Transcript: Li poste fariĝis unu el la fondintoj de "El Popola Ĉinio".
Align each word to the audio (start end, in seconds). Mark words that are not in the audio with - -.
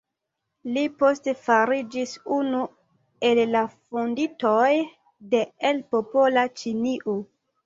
Li 0.75 0.83
poste 1.01 1.33
fariĝis 1.41 2.13
unu 2.37 2.61
el 3.29 3.43
la 3.57 3.61
fondintoj 3.75 4.71
de 5.35 5.45
"El 5.71 5.85
Popola 5.95 6.49
Ĉinio". 6.63 7.17